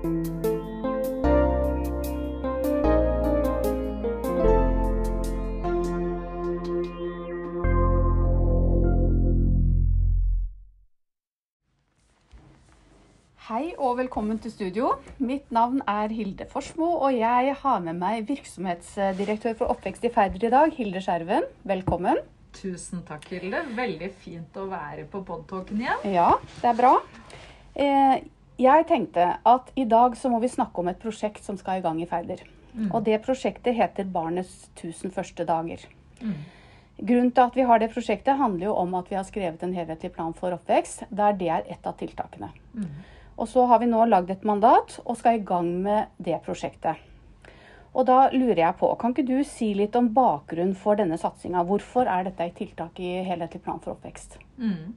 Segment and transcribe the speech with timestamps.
[0.00, 0.06] Hei
[13.76, 14.94] og velkommen til studio.
[15.18, 20.48] Mitt navn er Hilde Forsmo, og jeg har med meg virksomhetsdirektør for oppvekst i Færder
[20.48, 21.44] i dag, Hilde Skjerven.
[21.68, 22.24] Velkommen.
[22.56, 23.66] Tusen takk, Hilde.
[23.76, 26.12] Veldig fint å være på podtalken igjen.
[26.16, 26.96] Ja, det er bra.
[27.76, 28.22] Eh,
[28.60, 31.84] jeg tenkte at i dag så må vi snakke om et prosjekt som skal i
[31.84, 32.42] gang i Færder.
[32.92, 35.82] Og det prosjektet heter Barnets 1000 første dager.
[37.00, 39.72] Grunnen til at vi har det prosjektet, handler jo om at vi har skrevet en
[39.74, 42.50] helhetlig plan for oppvekst, der det er ett av tiltakene.
[43.40, 47.00] Og så har vi nå lagd et mandat og skal i gang med det prosjektet.
[47.90, 51.64] Og da lurer jeg på, kan ikke du si litt om bakgrunnen for denne satsinga?
[51.66, 54.38] Hvorfor er dette et tiltak i helhetlig plan for oppvekst?
[54.60, 54.92] Mm.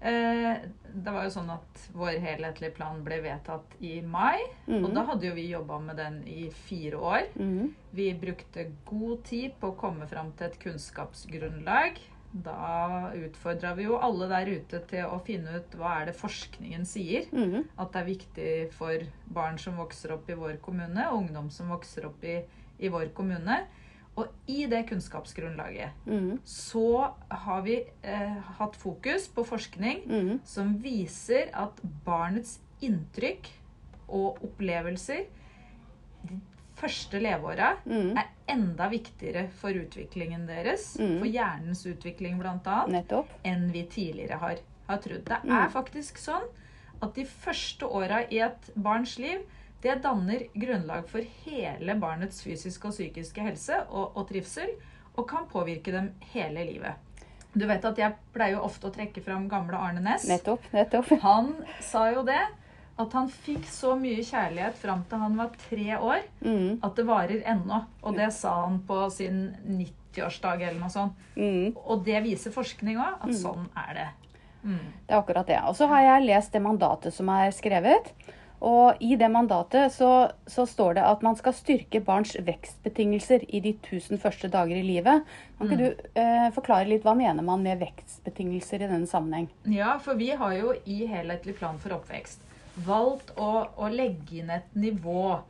[0.00, 4.40] Eh, det var jo sånn at vår helhetlige plan ble vedtatt i mai.
[4.80, 7.26] Og da hadde jo vi jobba med den i fire år.
[7.36, 7.74] Mm.
[7.96, 12.00] Vi brukte god tid på å komme fram til et kunnskapsgrunnlag.
[12.30, 16.86] Da utfordra vi jo alle der ute til å finne ut hva er det forskningen
[16.86, 17.26] sier.
[17.34, 17.66] Mm.
[17.76, 21.72] At det er viktig for barn som vokser opp i vår kommune, og ungdom som
[21.74, 22.38] vokser opp i,
[22.78, 23.64] i vår kommune.
[24.20, 26.40] Og i det kunnskapsgrunnlaget mm.
[26.44, 26.84] så
[27.46, 30.32] har vi eh, hatt fokus på forskning mm.
[30.44, 33.48] som viser at barnets inntrykk
[34.10, 35.24] og opplevelser
[36.28, 36.40] de
[36.80, 38.16] første leveåra mm.
[38.18, 41.18] er enda viktigere for utviklingen deres, Mhm.
[41.20, 42.78] for hjernens utvikling bl.a.,
[43.44, 45.24] enn vi tidligere har, har trodd.
[45.28, 45.56] Det Mm.
[45.64, 46.48] er faktisk sånn
[47.02, 49.44] at de første åra i et barns liv
[49.82, 54.74] det danner grunnlag for hele barnets fysiske og psykiske helse og, og trivsel,
[55.16, 57.10] og kan påvirke dem hele livet.
[57.52, 60.28] Du vet at Jeg pleier jo ofte å trekke fram gamle Arne Næss.
[60.30, 60.68] Nettopp.
[60.74, 61.10] Nettopp.
[61.26, 62.42] Han sa jo det,
[63.00, 66.80] at han fikk så mye kjærlighet fram til han var tre år, mm.
[66.84, 67.78] at det varer ennå.
[68.04, 71.22] Og det sa han på sin 90-årsdag eller noe sånt.
[71.32, 71.72] Mm.
[71.80, 74.08] Og det viser forskning òg, at sånn er det.
[74.60, 74.84] Mm.
[75.06, 75.62] Det er akkurat det.
[75.70, 78.12] Og så har jeg lest det mandatet som er skrevet.
[78.60, 83.62] Og i det mandatet så, så står det at man skal styrke barns vekstbetingelser i
[83.64, 85.24] de 1000 første dager i livet.
[85.56, 89.48] Kan ikke du eh, forklare litt hva mener man med vekstbetingelser i denne sammenheng?
[89.64, 92.44] Ja, for vi har jo i Helhetlig plan for oppvekst
[92.84, 95.40] valgt å, å legge inn et nivå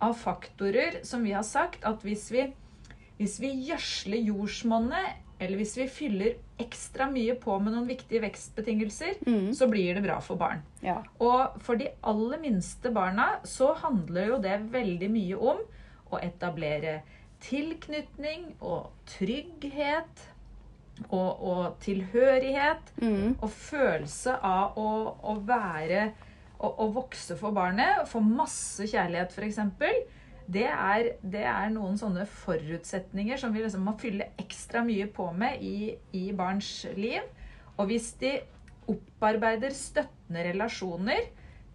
[0.00, 2.46] av faktorer som vi har sagt at hvis vi,
[3.18, 9.22] hvis vi gjødsler jordsmonnet, eller hvis vi fyller ekstra mye på med noen viktige vekstbetingelser,
[9.24, 9.52] mm.
[9.56, 10.60] så blir det bra for barn.
[10.84, 10.98] Ja.
[11.16, 15.62] Og for de aller minste barna så handler jo det veldig mye om
[16.10, 17.00] å etablere
[17.40, 20.26] tilknytning og trygghet
[21.08, 23.38] og, og tilhørighet Mm.
[23.40, 24.88] og følelse av å,
[25.24, 26.10] å være
[26.60, 29.60] å, å vokse for barnet, få masse kjærlighet f.eks.
[30.50, 35.28] Det er, det er noen sånne forutsetninger som vi liksom må fylle ekstra mye på
[35.36, 37.22] med i, i barns liv.
[37.78, 38.34] Og hvis de
[38.90, 41.30] opparbeider støttende relasjoner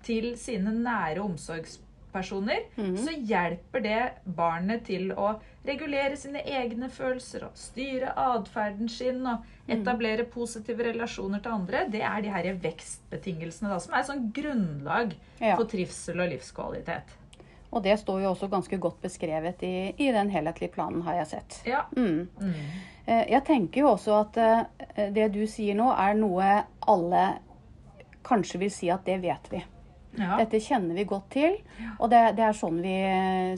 [0.05, 2.95] til sine nære omsorgspersoner, mm.
[2.99, 3.99] så hjelper det
[4.37, 11.41] barnet til å regulere sine egne følelser og styre atferden sin og etablere positive relasjoner
[11.41, 11.85] til andre.
[11.89, 17.15] Det er de her vekstbetingelsene da, som er sånn grunnlag for trivsel og livskvalitet.
[17.75, 21.27] Og det står jo også ganske godt beskrevet i, i den helhetlige planen, har jeg
[21.33, 21.57] sett.
[21.67, 21.81] Ja.
[21.97, 22.21] Mm.
[22.39, 22.53] Mm.
[23.05, 26.53] Eh, Jeg tenker jo også at eh, det du sier nå, er noe
[26.87, 27.25] alle
[28.25, 29.59] kanskje vil si at det vet vi.
[30.17, 30.37] ja.
[30.39, 31.57] Dette kjenner vi godt til,
[31.99, 32.95] og det, det er sånn vi,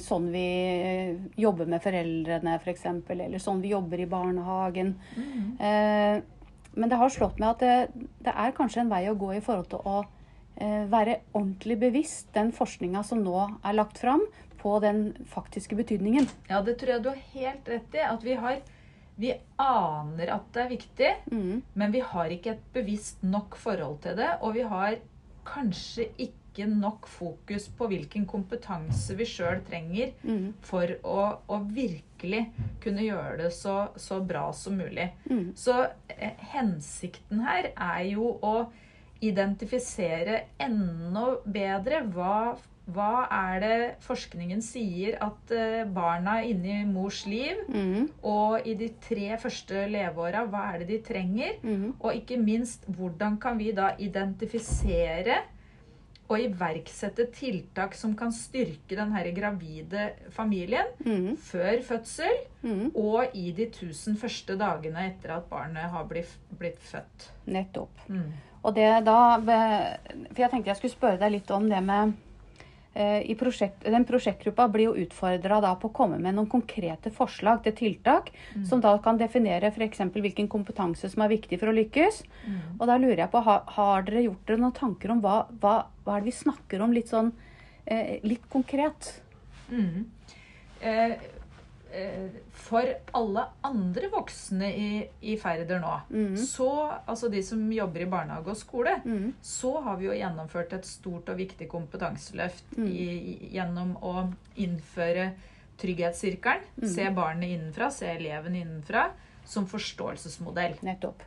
[0.04, 0.46] sånn vi
[0.82, 4.96] eh, jobber med foreldrene f.eks., eller sånn vi jobber i barnehagen.
[5.16, 5.46] Mm.
[5.62, 6.18] Eh,
[6.78, 9.42] Men det har slått meg at det, det er kanskje en vei å gå i
[9.42, 10.02] forhold til å
[10.60, 14.24] være ordentlig bevisst den forskninga som nå er lagt fram,
[14.58, 16.26] på den faktiske betydningen.
[16.50, 18.00] ja, det tror jeg du har helt rett i.
[18.02, 18.58] At vi har
[19.20, 21.62] Vi aner at det er viktig, Mm.
[21.74, 24.28] men vi har ikke et bevisst nok forhold til det.
[24.42, 24.98] Og vi har
[25.46, 30.54] kanskje ikke nok fokus på hvilken kompetanse vi sjøl trenger Mm.
[30.62, 32.52] for å, å virkelig
[32.84, 35.10] kunne gjøre det så, så bra som mulig.
[35.30, 35.52] Mm.
[35.56, 38.68] Så eh, hensikten her er jo å
[39.22, 47.66] identifisere enda bedre hva, hva er det forskningen sier at eh, barna inni mors liv
[47.68, 48.08] Mm.
[48.24, 51.58] og i de tre første leveåra, hva er det de trenger?
[51.64, 51.94] Mm.
[52.00, 55.42] Og ikke minst, hvordan kan vi da identifisere
[56.30, 61.38] og iverksette tiltak som kan styrke den her gravide familien Mm.
[61.38, 62.92] før fødsel Mm.
[62.96, 67.30] og i de tusen første dagene etter at barnet har blitt, blitt født.
[67.48, 67.90] Nettopp.
[68.10, 68.34] Mm.
[68.68, 72.16] Og det da For jeg tenkte jeg skulle spørre deg litt om det med
[72.98, 77.64] eh, i prosjekt, Den prosjektgruppa blir jo utfordra på å komme med noen konkrete forslag
[77.64, 78.34] til tiltak,
[78.68, 80.04] som da kan definere f.eks.
[80.14, 82.24] hvilken kompetanse som er viktig for å lykkes.
[82.80, 85.78] Og da lurer jeg på, har, har dere gjort dere noen tanker om hva, hva,
[86.04, 87.32] hva er det vi snakker om litt sånn
[87.86, 89.14] eh, litt konkret?
[89.72, 90.06] Mm.
[90.82, 91.16] Eh,
[92.54, 92.84] for
[93.16, 94.88] alle andre voksne i,
[95.22, 95.94] i Færder nå,
[96.38, 96.68] så,
[97.08, 99.34] altså de som jobber i barnehage og skole, Mm.
[99.42, 102.88] så har vi jo gjennomført et stort og viktig kompetanseløft mm.
[102.88, 104.28] i- gjennom å
[104.58, 105.32] innføre
[105.78, 106.64] trygghetssirkelen.
[106.90, 109.10] Se barnet innenfra, se eleven innenfra,
[109.46, 110.76] som forståelsesmodell.
[110.82, 111.22] Nettopp.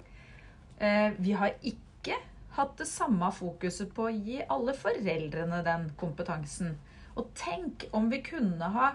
[0.79, 2.17] Eh, vi har ikke
[2.57, 6.75] hatt det samme fokuset på å gi alle foreldrene den kompetansen.
[7.17, 8.91] Og tenk om vi kunne ha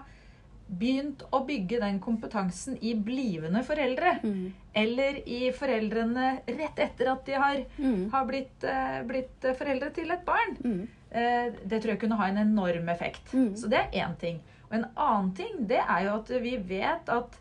[0.68, 4.16] begynt å bygge den kompetansen i blivende foreldre.
[4.24, 4.52] Mm.
[4.74, 8.10] Eller i foreldrene rett etter at de har, Mm.
[8.10, 10.56] har blitt, eh, blitt foreldre til et barn.
[10.64, 10.88] Mm.
[11.12, 13.32] Eh, det tror jeg kunne ha en enorm effekt.
[13.32, 13.54] Mm.
[13.56, 14.40] Så det er én ting.
[14.70, 17.38] Og en annen ting det er jo at vi vet at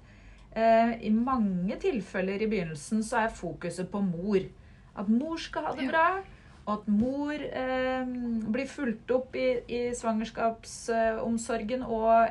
[0.55, 4.39] eh, i mange tilfeller i begynnelsen så er fokuset på mor.
[4.95, 6.21] At mor skal ha det bra.
[6.67, 12.29] Og at mor eh, blir fulgt opp i, i svangerskapsomsorgen og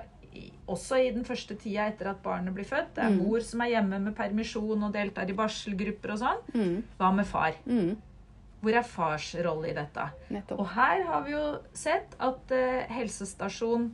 [0.68, 2.94] også i den første tida etter at barnet blir født.
[2.94, 3.18] Det er Mm.
[3.26, 6.40] mor som er hjemme med permisjon og deltar i barselgrupper og sånn.
[6.54, 6.82] Mm.
[6.98, 7.52] Hva med far?
[7.66, 7.96] Mm.
[8.62, 10.10] Hvor er fars rolle i dette?
[10.30, 10.58] Nettopp.
[10.60, 13.90] Og her har vi jo sett at eh, helsestasjon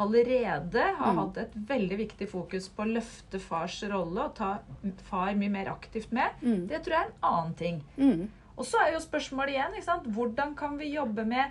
[0.00, 1.18] allerede har Mm.
[1.18, 4.58] hatt et veldig viktig fokus på å løfte fars rolle og ta
[5.04, 6.30] far mye mer aktivt med.
[6.42, 6.66] Mm.
[6.68, 7.82] Det tror jeg er en annen ting.
[7.98, 8.28] Mm.
[8.58, 11.50] Og så er jo spørsmålet igjen hvordan kan vi jobbe med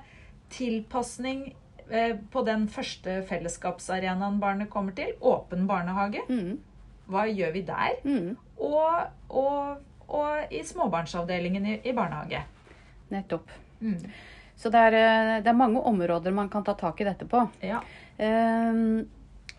[0.50, 1.54] tilpasning
[2.32, 5.14] på den første fellesskapsarenaen barnet kommer til?
[5.22, 6.24] Åpen barnehage.
[6.30, 6.60] Mm.
[7.12, 7.98] Hva gjør vi der?
[8.08, 8.36] Mm.
[8.64, 12.46] Og, og, og i småbarnsavdelingen i, i barnehage.
[13.12, 13.52] Nettopp.
[13.82, 13.98] Mm.
[14.62, 17.42] Så det er, eh, det er mange områder man kan ta tak i dette på.
[17.66, 17.82] Ja.
[18.22, 19.08] Ehm,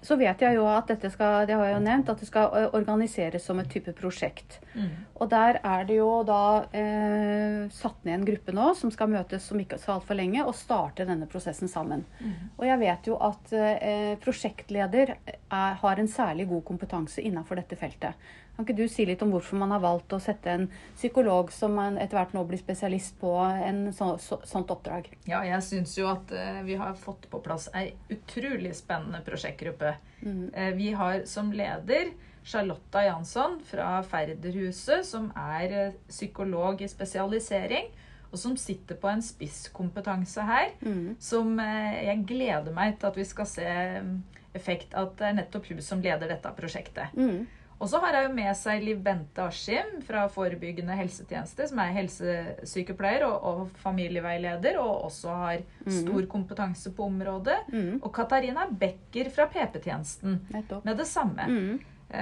[0.03, 2.69] Så vet jeg jo at dette skal, det har jeg jo nevnt, at det skal
[2.75, 4.59] organiseres som et type prosjekt.
[4.75, 4.89] Mm.
[5.23, 6.43] Og der er det jo da
[6.75, 10.57] eh, satt ned en gruppe nå som skal møtes om ikke så altfor lenge og
[10.59, 12.03] starte denne prosessen sammen.
[12.19, 12.35] Mm.
[12.57, 17.79] Og jeg vet jo at eh, prosjektleder er, har en særlig god kompetanse innenfor dette
[17.79, 18.19] feltet.
[18.57, 21.73] Kan ikke du si litt om hvorfor man har valgt å sette en psykolog som
[21.79, 25.09] man etter hvert nå blir spesialist på en så, så, sånt oppdrag?
[25.25, 29.95] Ja, jeg syns jo at uh, vi har fått på plass ei utrolig spennende prosjektgruppe.
[30.21, 30.45] Mm.
[30.53, 32.13] Uh, vi har som leder
[32.45, 37.87] Charlotta Jansson fra Færderhuset, som er eh, psykolog i spesialisering,
[38.33, 41.17] og som sitter på en spisskompetanse her, Mm.
[41.21, 43.67] som uh, jeg gleder meg til at vi skal se
[44.03, 44.15] mm,
[44.59, 47.15] effekt at det er nettopp hun som leder dette prosjektet.
[47.15, 47.47] Mm.
[47.83, 51.97] Og så har jeg jo med seg Liv Bente Askim fra Forebyggende helsetjeneste, som er
[51.97, 57.59] helsesykepleier og, og familieveileder, og også har stor kompetanse på området.
[57.73, 57.97] Mm.
[57.99, 61.49] Og Katarina Becker fra PP-tjenesten med det samme.
[61.49, 61.81] Mm.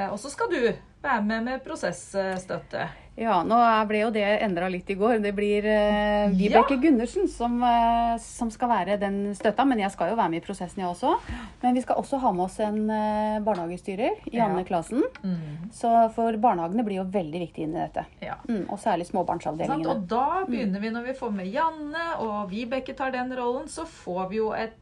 [0.09, 0.59] Og så skal du
[1.03, 2.89] være med med prosessstøtte.
[3.21, 3.57] Ja, nå
[3.91, 5.19] ble jo det endra litt i går.
[5.21, 9.67] Det blir eh, Vibeke Gundersen som, eh, som skal være den støtta.
[9.69, 11.13] Men jeg skal jo være med i prosessen, jeg også.
[11.61, 14.69] Men vi skal også ha med oss en eh, barnehagestyrer, Janne Ja.
[14.71, 15.05] Klasen.
[15.21, 15.69] Mm.
[15.77, 18.07] Så for barnehagene blir jo veldig viktig inn i dette.
[18.25, 18.39] Ja.
[18.49, 19.93] Mm, og særlig småbarnsavdelingene.
[19.93, 23.85] Og da begynner vi, når vi får med Janne og Vibeke tar den rollen, så
[23.85, 24.79] får vi jo et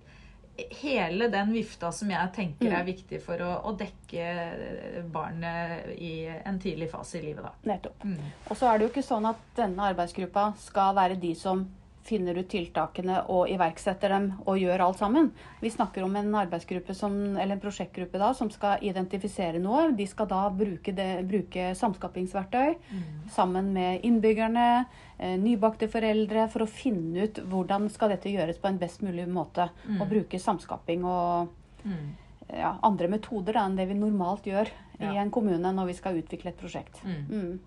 [0.80, 4.24] Hele den vifta som jeg tenker er viktig for å, å dekke
[5.14, 7.52] barnet i en tidlig fase i livet, da.
[7.70, 8.02] Nettopp.
[8.02, 8.32] Mm.
[8.48, 11.62] Og så er det jo ikke sånn at denne arbeidsgruppa skal være de som
[12.08, 15.30] finner ut tiltakene og iverksetter dem og gjør alt sammen.
[15.60, 19.90] Vi snakker om en arbeidsgruppe som, eller en prosjektgruppe da, som skal identifisere noe.
[19.96, 22.74] De skal da bruke, det, bruke samskapingsverktøy
[23.34, 24.86] sammen med innbyggerne,
[25.18, 29.28] eh, nybakte foreldre, for å finne ut hvordan skal dette gjøres på en best mulig
[29.28, 29.68] måte.
[30.00, 31.48] Og bruke samskaping og
[31.84, 32.16] Mm.
[32.58, 36.16] ja, andre metoder da, enn det vi normalt gjør i en kommune når vi skal
[36.18, 36.98] utvikle et prosjekt.
[37.04, 37.60] Mm.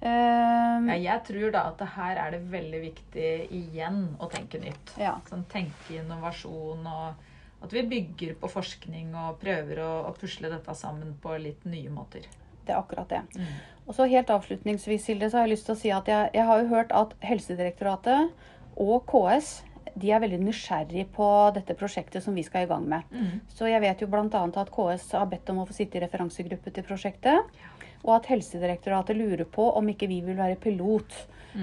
[0.00, 4.60] Ehm, Ja, jeg tror da at det her er det veldig viktig igjen å tenke
[4.62, 4.94] nytt.
[4.98, 5.16] ja.
[5.28, 7.14] Sånn tenke innovasjon og
[7.62, 11.90] at vi bygger på forskning og prøver å, å pusle dette sammen på litt nye
[11.90, 12.28] måter.
[12.64, 13.22] Det er akkurat det.
[13.34, 13.56] Mm.
[13.88, 16.44] Og så helt avslutningsvis, Hilde, så har jeg lyst til å si at jeg, jeg
[16.46, 18.30] har jo hørt at Helsedirektoratet
[18.78, 19.64] og KS
[19.94, 21.26] de er veldig nysgjerrig på
[21.56, 23.08] dette prosjektet som vi skal i gang med.
[23.12, 23.40] Mm.
[23.52, 24.26] Så jeg vet jo bl.a.
[24.28, 27.58] at KS har bedt om å få sitte i referansegruppe til prosjektet.
[28.04, 31.16] Og at Helsedirektoratet lurer på om ikke vi vil være pilot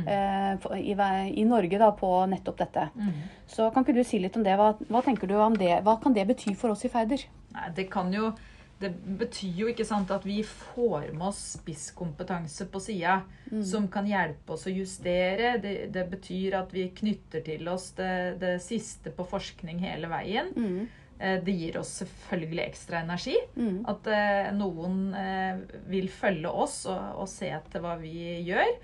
[0.04, 0.96] eh, i,
[1.42, 2.90] i Norge da, på nettopp dette.
[2.96, 3.22] Mm.
[3.50, 4.58] Så kan ikke du si litt om det?
[4.60, 5.78] Hva, hva tenker du om det?
[5.86, 7.24] Hva kan det bety for oss i Færder?
[7.56, 8.34] Nei, det kan jo
[8.80, 8.90] det
[9.20, 13.62] betyr jo ikke sant at vi får med oss spisskompetanse på sida mm.
[13.64, 15.56] som kan hjelpe oss å justere.
[15.64, 20.52] Det, det, betyr at vi knytter til oss det, det siste på forskning hele veien.
[20.56, 20.82] Mm.
[21.20, 23.38] Eh, det gir oss selvfølgelig ekstra energi.
[23.56, 23.80] Mm.
[23.88, 28.76] At eh, noen eh, vil følge oss og, og se etter hva vi gjør.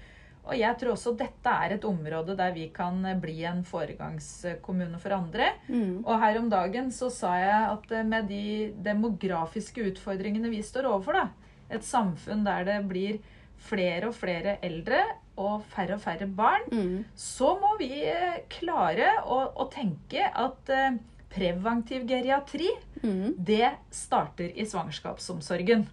[0.48, 5.13] Og jeg tror også dette er et område der vi kan bli en foregangskommune for
[5.15, 5.51] andre.
[5.67, 6.01] Mm.
[6.01, 8.45] Og her om dagen så sa jeg at eh, med de
[8.83, 13.21] demografiske utfordringene vi står overfor, da, et samfunn der det blir
[13.62, 15.03] flere og flere eldre
[15.41, 16.98] og færre og færre barn, mm.
[17.15, 20.98] så må vi eh, klare å, å tenke at eh,
[21.31, 22.69] preventiv geriatri,
[23.03, 23.38] mm.
[23.38, 25.86] det starter i svangerskapsomsorgen.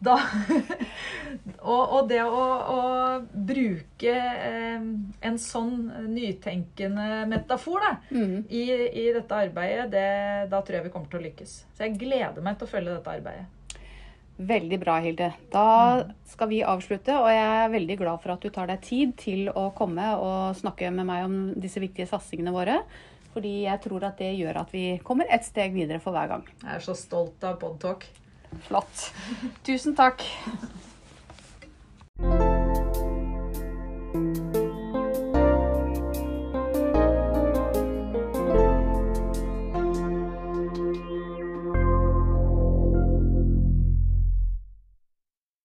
[0.00, 0.14] Da,
[1.72, 2.82] og, og, det å, å
[3.34, 4.84] bruke eh,
[5.28, 5.74] en sånn
[6.08, 8.36] nytenkende metafor da, mm.
[8.48, 10.06] i, i, dette arbeidet, det,
[10.48, 11.56] da tror jeg vi kommer til å lykkes.
[11.76, 13.48] Så jeg gleder meg til å følge dette arbeidet.
[14.40, 15.28] Veldig bra, Hilde.
[15.52, 15.66] Da
[16.00, 16.14] mm.
[16.32, 19.50] skal vi avslutte, og jeg er veldig glad for at du tar deg tid til
[19.52, 22.78] å komme og snakke med meg om disse viktige satsingene våre.
[23.34, 26.48] Fordi jeg tror at det gjør at vi kommer et steg videre for hver gang.
[26.64, 28.08] Jeg er så stolt av Podtalk.
[28.66, 29.12] Flott.
[29.62, 30.22] Tusen takk.